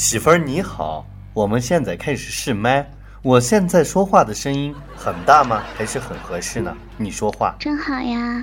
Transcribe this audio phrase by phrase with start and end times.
[0.00, 2.90] 媳妇儿你好，我们现在开始试麦。
[3.20, 5.62] 我现在说话的声音很大吗？
[5.76, 6.74] 还是很合适呢？
[6.96, 8.42] 你说话，真好呀，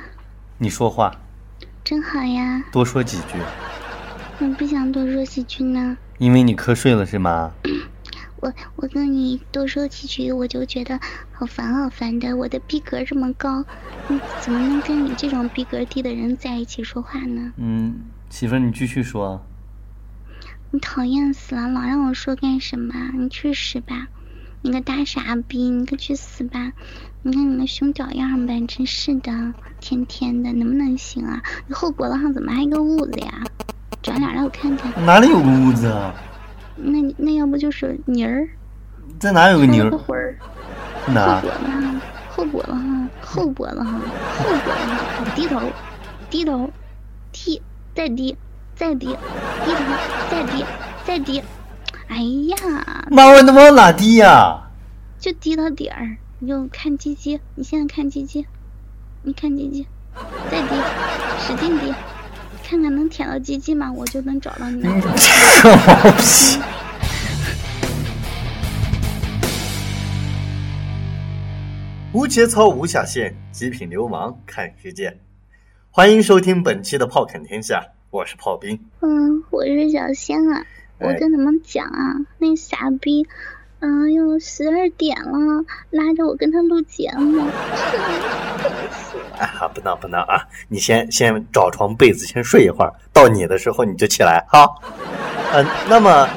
[0.59, 1.11] 你说话，
[1.83, 2.63] 真好呀。
[2.71, 3.39] 多说几句，
[4.39, 5.97] 我不想多说几句呢。
[6.19, 7.51] 因为你瞌睡了是吗？
[8.39, 10.99] 我我跟你多说几句，我就觉得
[11.31, 12.37] 好烦好烦的。
[12.37, 13.65] 我的逼格这么高，
[14.07, 17.51] 你怎么能跟你这种逼格低的人在一起说话呢？
[17.57, 17.95] 嗯，
[18.29, 19.43] 媳妇儿你继续说。
[20.71, 22.93] 你讨厌死了，老让我说干什么？
[23.17, 24.07] 你去死吧！
[24.61, 26.73] 你个大傻逼，你快去死吧！
[27.21, 31.41] 你看你那熊屌样呗，真是的，天天的，能不能行啊？
[31.67, 33.43] 你后脖子上怎么还有个痦子呀？
[34.01, 34.91] 转脸让我看看。
[35.05, 36.13] 哪里有个痦子啊？
[36.75, 38.49] 那那要不就是泥儿？
[39.19, 39.89] 在哪有个泥儿？
[39.89, 40.37] 个灰儿。
[41.07, 41.41] 哪？
[42.29, 44.01] 后脖子上，后脖子上，
[44.35, 45.61] 后脖子上，低头，
[46.29, 46.69] 低头，
[47.31, 47.61] 低，
[47.95, 48.37] 再低，
[48.77, 49.15] 再低，低
[49.73, 49.79] 头，
[50.29, 50.63] 再低，
[51.03, 51.41] 再低。
[52.09, 54.69] 哎呀，妈，我能往哪低呀？
[55.19, 57.39] 就低到底儿，你就看鸡鸡。
[57.55, 58.45] 你现在看鸡鸡，
[59.23, 59.87] 你看鸡鸡，
[60.51, 60.75] 再低，
[61.39, 61.91] 使劲低，
[62.63, 63.91] 看看能舔到鸡鸡吗？
[63.91, 64.83] 我就能找到你。
[64.83, 66.59] 这毛皮！
[72.13, 75.17] 无节操无下限，极品流氓看世界。
[75.89, 78.79] 欢迎收听本期的炮侃天下，我是炮兵。
[79.01, 80.65] 嗯，我是小仙啊。
[80.99, 83.27] 我跟你们讲啊，那傻逼，
[83.79, 87.45] 嗯，又十二点了，拉着我跟他录节目。
[89.37, 90.47] 啊，不闹不闹啊！
[90.69, 94.65] 你先先找床被子先睡一会儿，到你的时候你就起来哈。
[95.53, 96.27] 嗯，那么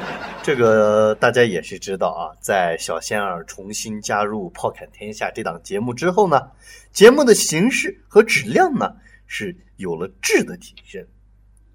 [0.43, 6.41] 这个大家也是知道啊，在小仙儿重新加入《炮砍天下》这档节目之后呢，
[6.91, 8.93] 节目的形式和质量呢
[9.25, 11.03] 是有了质的提升。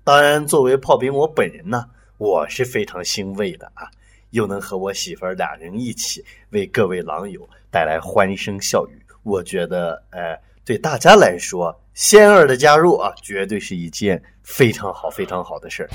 [0.07, 1.85] 当然，作为炮兵我本人呢。
[2.17, 3.91] 我是非常欣慰的啊，
[4.31, 7.41] 又能和我媳妇儿俩人一起为各位狼友
[7.73, 9.05] 带来欢声笑语。
[9.25, 15.91] 我觉得，呃，对大家来说，仙儿的加入啊，绝对是一件非常好、非常好的事儿。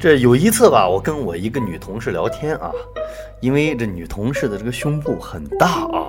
[0.00, 2.72] 这有一次吧，我跟我一个女同事聊天啊，
[3.42, 6.08] 因为这女同事的这个胸部很大啊，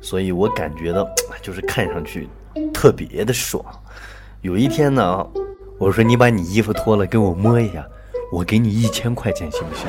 [0.00, 1.08] 所以我感觉到
[1.42, 2.28] 就是看上去
[2.72, 3.64] 特别的爽。
[4.42, 5.26] 有一天呢，
[5.78, 7.86] 我说你把你衣服脱了给我摸一下，
[8.32, 9.86] 我给你一千块钱行不行？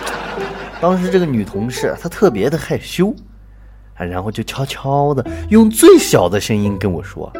[0.80, 3.14] 当时这个女同事她特别的害羞，
[3.96, 7.32] 啊，然后就悄悄的用最小的声音跟我说，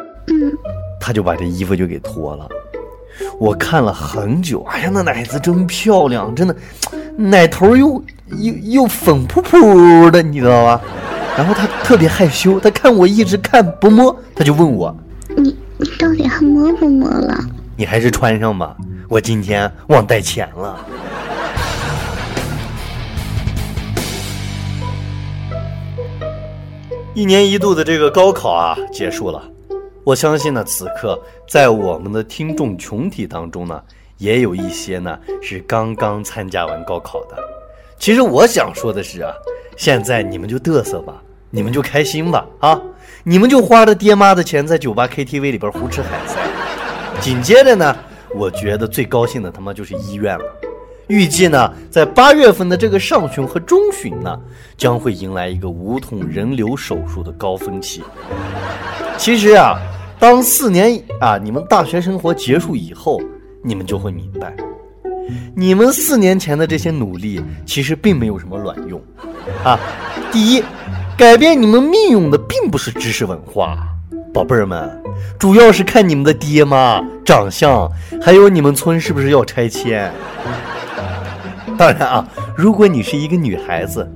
[1.01, 2.49] 她就把这衣服就给脱了。
[3.39, 6.57] 我看了很久，哎呀，那奶子真漂亮，真的，
[7.17, 8.03] 奶头又
[8.39, 10.81] 又又粉扑扑的，你知道吧？
[11.37, 14.97] 然后他特别害羞，他看我一直看不摸，他就问我。
[15.37, 17.37] 你你到底还摸不摸了？
[17.77, 18.77] 你还是穿上吧，
[19.09, 20.79] 我今天忘带钱了。
[27.15, 29.43] 一年一度的这个高考啊，结束了。
[30.05, 33.83] 我相信呢，此刻在我们的听众群体当中呢，
[34.19, 37.37] 也有一些呢是刚刚参加完高考的。
[37.99, 39.33] 其实我想说的是啊，
[39.77, 42.81] 现在你们就嘚瑟吧，你们就开心吧，啊。
[43.27, 46.37] 你们就花着爹妈的钱在酒吧 KTV 里边胡吃海塞，
[47.23, 47.97] 紧接着呢，
[48.35, 50.45] 我觉得最高兴的他妈就是医院了。
[51.07, 54.39] 预计呢，在八月份的这个上旬和中旬呢，
[54.77, 58.03] 将会迎来一个无痛人流手术的高峰期。
[59.17, 59.79] 其实啊，
[60.19, 63.19] 当四年啊你们大学生活结束以后，
[63.63, 64.55] 你们就会明白，
[65.55, 69.01] 你们四年前的这些努力其实并没有什么卵用
[69.63, 69.79] 啊。
[70.31, 70.63] 第一。
[71.17, 73.79] 改变你们命运的并不是知识文化，
[74.33, 75.01] 宝贝儿们，
[75.39, 77.89] 主要是看你们的爹妈长相，
[78.21, 80.13] 还有你们村是不是要拆迁。
[81.79, 84.11] 当然啊，如果你是一个女孩子，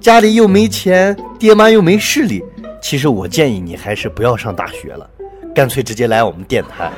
[0.00, 2.40] 家里又没钱，爹妈又没势力，
[2.80, 5.10] 其实我建议你还是不要上大学了，
[5.52, 6.88] 干脆直接来我们电台。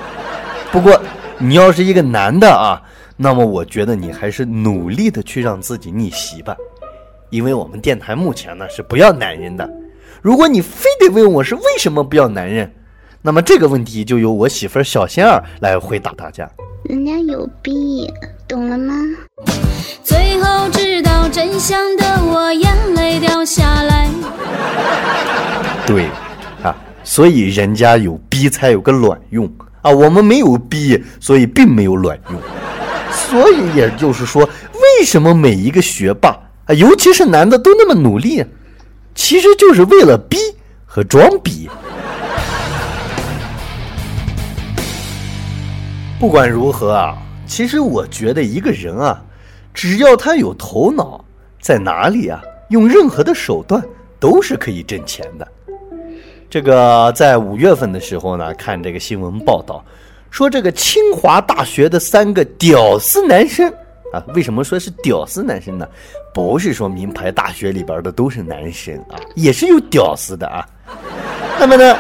[0.71, 1.01] 不过
[1.39, 2.83] 你要是一个男的啊，
[3.21, 6.57] 那么我觉得你还是努力的去让自己逆袭吧。
[7.31, 9.69] 因为我们电台目前呢是不要男人的，
[10.23, 12.73] 如果你非得问我是为什么不要男人，
[13.21, 16.49] 那么这个问题就由我媳妇儿小仙儿来回答大家。
[16.85, 18.09] 人家有逼，
[18.47, 18.95] 懂了吗？
[20.03, 24.09] 最后知道真相的我眼泪掉下来。
[25.87, 26.07] 对，
[26.63, 29.51] 啊，所以人家有逼才有个卵用
[29.83, 32.41] 啊，我们没有逼，所以并没有卵用。
[33.31, 36.31] 所以也就是说，为什么每一个学霸？
[36.67, 38.45] 啊，尤其是男的都那么努力，
[39.15, 40.39] 其实就是为了逼
[40.87, 41.69] 和装逼。
[46.19, 47.17] 不管如何啊，
[47.47, 49.23] 其实我觉得一个人啊，
[49.73, 51.25] 只要他有头脑，
[51.61, 52.41] 在哪里啊，
[52.71, 53.83] 用任何的手段
[54.19, 55.47] 都是可以挣钱的。
[56.51, 59.85] 这个在五月份的时候呢，看这个新闻报道，
[60.31, 63.69] 说这个清华大学的三个屌丝男生
[64.13, 65.87] 啊，为什么说是屌丝男生呢？
[66.33, 70.67] 不是说名牌大学里边的都是男生啊，也是有屌丝的啊。
[71.59, 71.97] 那么呢，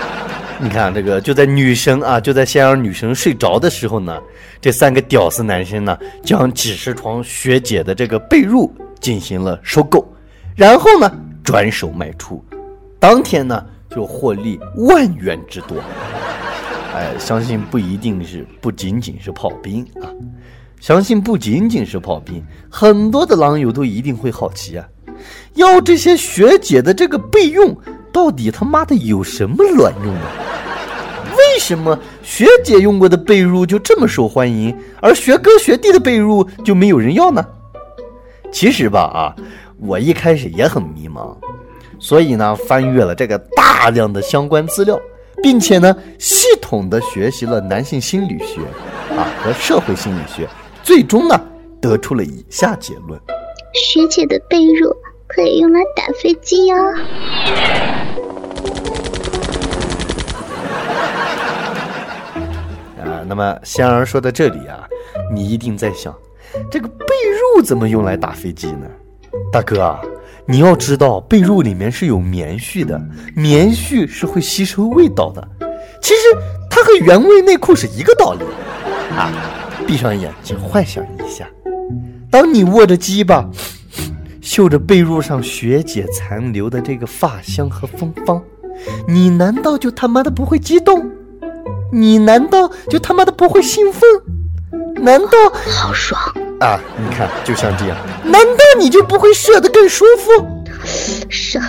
[0.60, 4.18] 你看这个就在女生啊，就在先让女生睡着的时候呢，
[4.60, 8.70] 这三个屌丝男生呢，将几十床学姐的这个被褥
[9.00, 10.06] 进行了收购，
[10.54, 11.10] 然后呢
[11.42, 12.42] 转手卖出，
[12.98, 15.76] 当天呢就获利万元之多。
[16.98, 20.10] 哎，相信不一定是不仅仅是炮兵啊，
[20.80, 24.84] 相信不仅仅是炮兵，很多的狼友都一定会好奇啊，
[25.54, 27.76] 要这些学姐的这个备用。
[28.10, 30.26] 到底他妈的有什么卵用啊？
[31.36, 37.46] 为什么学姐用过的被褥就这么受欢迎，而学哥学弟的被褥就没有人要呢？
[38.50, 39.36] 其实吧，啊，
[39.78, 41.36] 我一开始也很迷茫，
[42.00, 44.98] 所以呢，翻阅了这个大量的相关资料，
[45.42, 48.60] 并且呢，系统的学习了男性心理学
[49.16, 50.48] 啊和社会心理学，
[50.82, 51.40] 最终呢，
[51.80, 53.20] 得出了以下结论：
[53.74, 54.96] 学姐的被褥。
[55.30, 56.74] 可以用来打飞机哟！
[63.04, 64.88] 啊，那么仙儿说到这里啊，
[65.30, 66.16] 你一定在想，
[66.70, 68.86] 这个被褥怎么用来打飞机呢？
[69.52, 70.00] 大哥啊，
[70.48, 72.98] 你要知道，被褥里面是有棉絮的，
[73.34, 75.46] 棉絮是会吸收味道的。
[76.00, 76.20] 其实
[76.70, 78.40] 它和原味内裤是一个道理
[79.14, 79.30] 啊！
[79.86, 81.46] 闭上眼睛，幻想一下，
[82.30, 83.48] 当你握着鸡巴。
[84.40, 88.42] 嗅着被褥上学姐残留的这个发香和芬芳，
[89.06, 91.06] 你难道就他妈的不会激动？
[91.92, 94.02] 你难道就他妈的不会兴奋？
[95.02, 95.28] 难道
[95.66, 96.18] 好爽
[96.60, 96.80] 啊？
[96.96, 100.64] 你看，就像这样，难道你就不会射得更舒服？
[101.28, 101.66] 射了。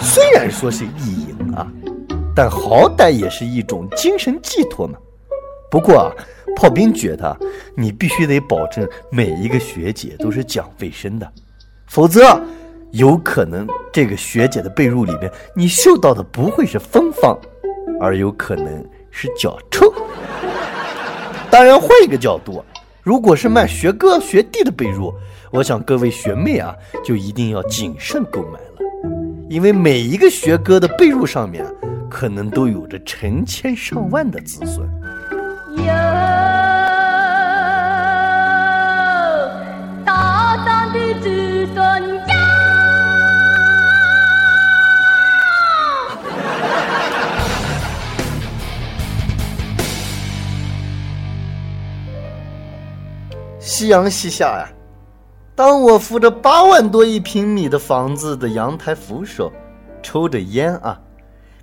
[0.00, 1.66] 虽然说是意淫啊，
[2.34, 4.98] 但好歹也是一种精神寄托嘛。
[5.70, 6.12] 不过啊。
[6.54, 7.34] 炮兵觉得，
[7.74, 11.26] 你必须得保证每一个学姐都是讲卫生的，
[11.86, 12.38] 否则
[12.90, 17.34] 有可能这个学姐的被褥里面你嗅到的不会是芬芳，
[17.98, 19.90] 而有可能是脚臭。
[21.50, 22.62] 当然，换一个角度，
[23.02, 25.12] 如果是卖学哥学弟的被褥，
[25.50, 26.72] 我想各位学妹啊，
[27.04, 28.76] 就一定要谨慎购买了，
[29.50, 31.66] 因为每一个学哥的被褥上面，
[32.08, 34.88] 可能都有着成千上万的子孙。
[53.82, 54.68] 夕阳西下呀，
[55.56, 59.50] 当我扶着八万多一平米的房子的阳台扶手，
[60.00, 61.00] 抽着烟啊，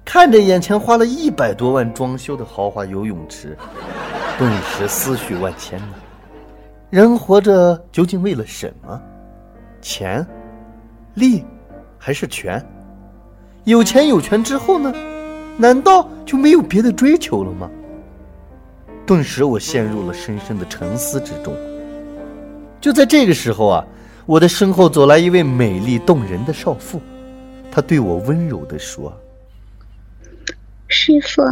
[0.03, 3.57] 看着眼前花了一百多万装修的豪华游泳池，
[4.37, 5.93] 顿时思绪万千呢。
[6.89, 9.01] 人活着究竟为了什么？
[9.81, 10.27] 钱、
[11.13, 11.45] 利，
[11.97, 12.61] 还是权？
[13.63, 14.93] 有钱有权之后呢？
[15.57, 17.71] 难道就没有别的追求了吗？
[19.05, 21.55] 顿时我陷入了深深的沉思之中。
[22.81, 23.85] 就在这个时候啊，
[24.25, 27.01] 我的身后走来一位美丽动人的少妇，
[27.69, 29.13] 她对我温柔地说
[30.87, 31.43] ：“师傅，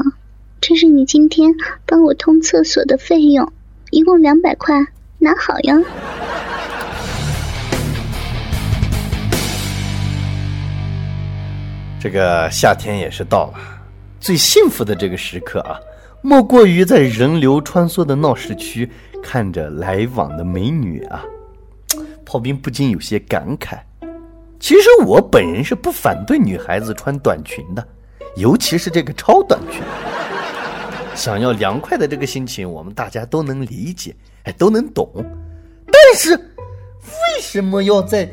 [0.61, 1.53] 这是你今天
[1.85, 3.51] 帮我通厕所的费用，
[3.91, 4.73] 一共两百块，
[5.19, 5.77] 拿好呀。”
[11.99, 13.59] 这个夏天也是到了，
[14.21, 15.77] 最幸福的这个时刻啊，
[16.27, 18.89] 莫过于在人流穿梭的闹市区。
[19.23, 21.23] 看着来往的美女啊，
[22.25, 23.77] 炮兵不禁有些感慨。
[24.59, 27.85] 其实我本人是不反对女孩子穿短裙的，
[28.35, 29.81] 尤其是这个超短裙。
[31.15, 35.09] 想要凉快的这个心情，我们大家都能理解，哎，都能懂。
[35.87, 38.29] 但是为什么要在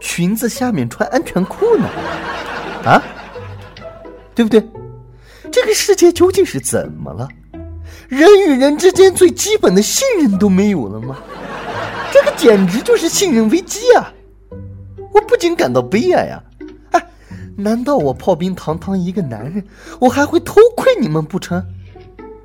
[0.00, 1.88] 裙子下面穿安全裤呢？
[2.84, 3.02] 啊，
[4.34, 4.60] 对不对？
[5.76, 7.28] 世界究竟是怎么了？
[8.08, 11.18] 人与人之间最基本的信任都没有了吗？
[12.10, 14.10] 这个简直就是信任危机啊！
[15.12, 16.42] 我不仅感到悲哀啊！
[16.92, 17.06] 哎，
[17.56, 19.62] 难道我炮兵堂堂一个男人，
[20.00, 21.62] 我还会偷窥你们不成？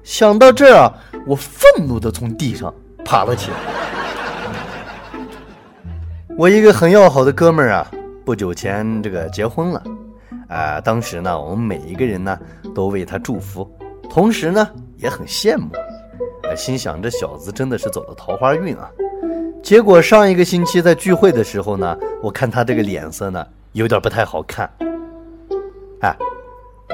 [0.03, 0.93] 想到这儿啊，
[1.25, 2.73] 我愤怒的从地上
[3.05, 3.57] 爬了起来。
[6.37, 7.89] 我一个很要好的哥们儿啊，
[8.25, 9.81] 不久前这个结婚了，
[10.51, 12.37] 啊，当时呢，我们每一个人呢
[12.75, 13.65] 都为他祝福。
[14.09, 14.67] 同时呢，
[14.97, 15.69] 也很羡慕，
[16.57, 18.91] 心想这小子真的是走了桃花运啊。
[19.63, 24.69] 结果上一个星期在聚会的时候呢，我看他这个脸色呢有点不太好看。
[26.01, 26.13] 哎，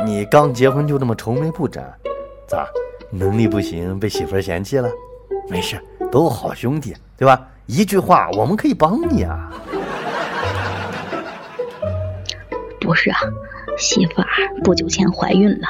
[0.06, 1.92] 你刚结婚就这么愁眉不展，
[2.48, 2.68] 咋
[3.10, 4.88] 能力不行被媳妇嫌弃了？
[5.50, 7.48] 没事，都好兄弟，对吧？
[7.66, 9.52] 一句话我们可以帮你啊。
[12.88, 13.20] 不是啊，
[13.78, 14.28] 媳妇儿
[14.64, 15.68] 不久前怀孕了，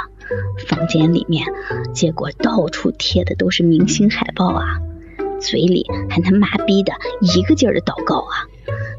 [0.67, 1.47] 房间里面
[1.91, 4.77] 结果到处贴的都是明星海报啊，
[5.41, 8.45] 嘴里还他妈逼的一个劲儿的祷告啊！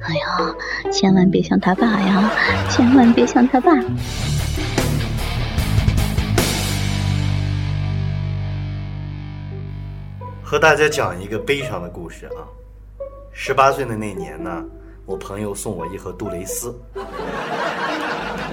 [0.02, 0.52] 哎呀，
[0.90, 2.28] 千万别像他爸呀，
[2.68, 3.70] 千万别像他爸。
[10.42, 12.42] 和大家讲一个悲伤的故事啊，
[13.32, 14.64] 十八岁的那年呢，
[15.06, 16.76] 我朋友送我一盒杜蕾斯。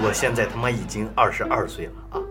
[0.06, 2.22] 我现在他妈已经二十二岁了啊，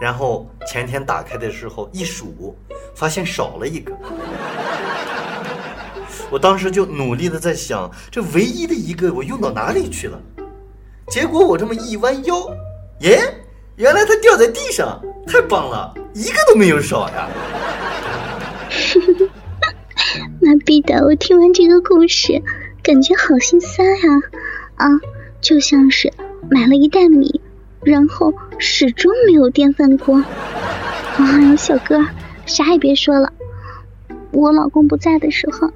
[0.00, 2.56] 然后前天打开的时候一数，
[2.94, 3.92] 发现少了一个。
[6.30, 10.18] 我当时就努力的在想，这唯一的一个我用到哪里去了？
[11.08, 12.34] 结果我这么一弯腰，
[13.00, 13.20] 耶，
[13.76, 17.28] 原来它掉在地上，太棒了，一个都没有少呀！
[20.40, 22.42] 妈逼的，我听完这个故事，
[22.82, 24.00] 感觉好心塞呀，
[24.76, 24.88] 啊，
[25.42, 26.10] 就像是。
[26.50, 27.40] 买了一袋米，
[27.82, 30.22] 然后始终没有电饭锅。
[31.16, 32.04] 哎呦，小哥，
[32.46, 33.32] 啥也别说了，
[34.32, 35.70] 我老公不在的时候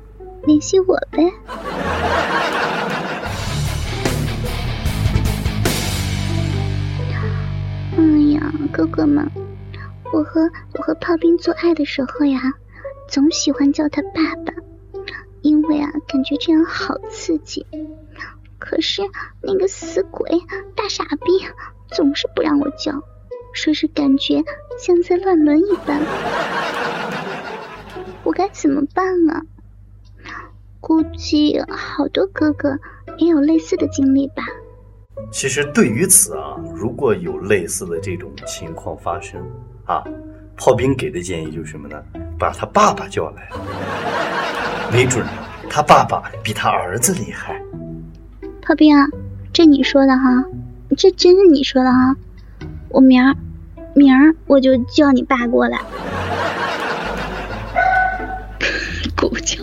[0.44, 1.32] 联系我呗。
[7.96, 8.02] 哎
[8.35, 9.30] 呀，哥哥们，
[10.12, 12.54] 我和我和炮兵做爱的时候呀，
[13.08, 14.52] 总喜欢叫他爸爸，
[15.42, 17.64] 因为啊，感觉这样好刺激。
[18.58, 19.02] 可是
[19.42, 20.30] 那个死鬼
[20.75, 21.46] 大傻逼
[21.88, 22.92] 总是不让我叫，
[23.52, 24.42] 说是感觉
[24.78, 26.00] 像在乱伦一般，
[28.25, 29.42] 我该怎么办啊？
[30.80, 32.78] 估计好多哥哥
[33.18, 34.44] 也有类似的经历吧。
[35.32, 39.40] 其实对于此啊，如果有类似的这种情况发生
[39.84, 40.04] 啊，
[40.56, 42.02] 炮兵给的建议就是什么呢？
[42.38, 43.48] 把他爸爸叫来，
[44.92, 45.26] 没准
[45.68, 47.60] 他爸爸比他儿子厉害。
[48.66, 49.06] 炮兵啊，
[49.52, 50.44] 这你说的哈，
[50.99, 52.16] 这真是你说的哈，
[52.88, 53.37] 我明儿
[53.94, 55.80] 明儿我就叫你爸过来。
[59.14, 59.62] 狗叫，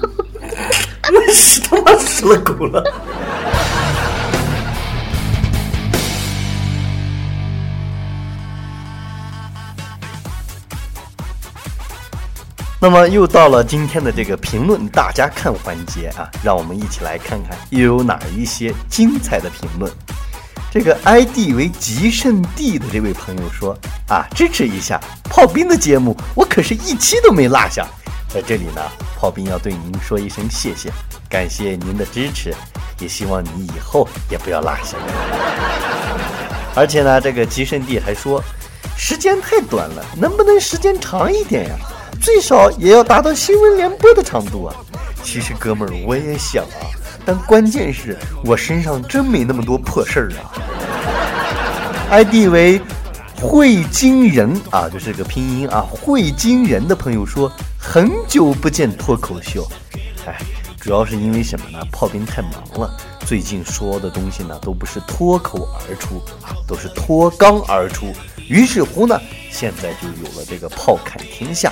[1.12, 2.82] 那是他妈死了狗了。
[12.84, 19.90] 那么又到了今天的这个评论大家看环节啊，让我们一起来看看又有哪一些精彩的评论。
[20.70, 23.74] 这个 ID 为极圣地的这位朋友说
[24.10, 25.00] 啊，支持一下
[25.30, 27.88] 炮兵的节目，我可是一期都没落下。
[28.28, 28.82] 在这里呢，
[29.18, 30.92] 炮兵要对您说一声谢谢，
[31.30, 32.54] 感谢您的支持，
[33.00, 34.98] 也希望你以后也不要落下。
[36.76, 38.44] 而且呢，这个极圣地还说，
[38.98, 41.76] 时间太短了，能不能时间长一点呀？
[42.24, 44.74] 最少也要达到新闻联播的长度啊！
[45.22, 46.88] 其实哥们儿我也想啊，
[47.26, 50.48] 但关键是我身上真没那么多破事儿啊。
[52.10, 52.82] ID 为
[53.42, 59.68] 会惊人啊，就是个拼音啊，会惊人的朋友说很久不见脱口秀，
[60.26, 60.40] 哎，
[60.80, 61.86] 主要是因为什么呢？
[61.92, 68.06] 炮兵太忙了，最近说的东西呢都不是脱口而出啊，都是脱肛而出。
[68.48, 69.20] 于是乎呢，
[69.52, 71.70] 现在就有了这个炮侃天下。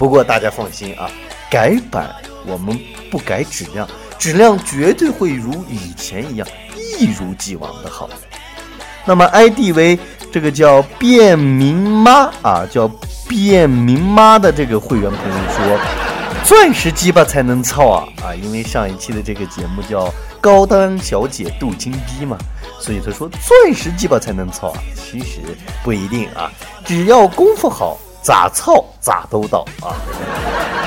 [0.00, 1.10] 不过大家放心啊，
[1.50, 2.10] 改版
[2.46, 2.80] 我们
[3.10, 3.86] 不改质量，
[4.18, 6.48] 质量绝对会如以前一样
[6.98, 8.08] 一如既往的好。
[9.04, 9.98] 那么 ID 为
[10.32, 12.90] 这个叫便民妈啊，叫
[13.28, 15.78] 便民妈的这个会员朋友说，
[16.46, 18.34] 钻石鸡巴才能操啊啊！
[18.34, 22.38] 因为上一期的这个节目叫高端小姐镀金逼嘛，
[22.80, 24.80] 所以他说钻石鸡巴才能操啊。
[24.94, 25.40] 其实
[25.84, 26.50] 不一定啊，
[26.86, 27.98] 只要功夫好。
[28.22, 29.96] 咋操咋都到啊！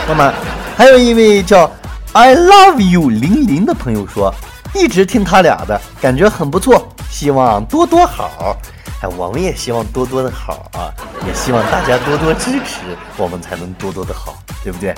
[0.07, 0.33] 那么
[0.77, 1.69] 还有一位叫
[2.11, 4.33] I love you 零零的朋友说，
[4.73, 8.55] 一直听他俩的感觉很不错，希望多多好。
[9.01, 10.93] 哎，我们也希望多多的好啊，
[11.27, 14.93] 也希望大家多多支持，我们才能多多的好，对不对？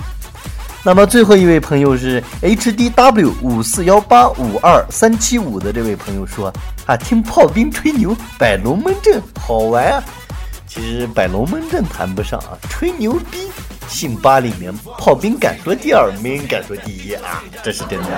[0.84, 6.54] 那么最后一位朋友是 H D W 五四幺八五二三七五的这位朋友说
[6.86, 10.04] 啊，听炮兵吹牛摆龙门阵好玩啊！
[10.75, 13.50] 其实摆龙门阵谈不上啊，吹牛逼，
[13.88, 18.10] 信八里面炮兵敢说第二，没人敢说第一啊，这是真的。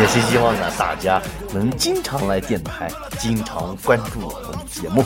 [0.00, 2.90] 也是希望呢，大家能经常来电台，
[3.20, 5.04] 经常关注我们节目。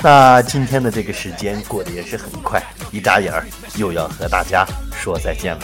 [0.00, 3.46] 那今天的这个时间过得也是很快，一眨眼儿
[3.76, 5.60] 又要和大家说再见了。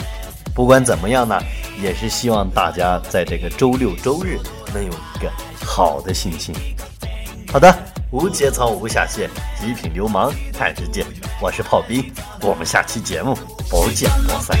[0.53, 1.41] 不管怎么样呢，
[1.81, 4.37] 也是希望大家在这个周六周日
[4.75, 5.31] 能有一个
[5.65, 6.53] 好的心情。
[7.51, 7.75] 好的，
[8.11, 11.05] 无节操无下限，极品流氓看世界，
[11.39, 12.11] 我是炮兵，
[12.41, 13.37] 我们下期节目
[13.69, 14.57] 不见不散。